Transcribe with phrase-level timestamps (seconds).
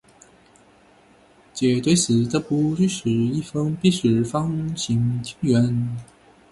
[1.53, 5.95] 杰堆寺的布局是一封闭式方形庭院。